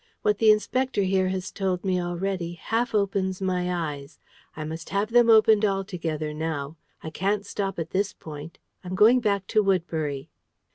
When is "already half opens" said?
2.01-3.39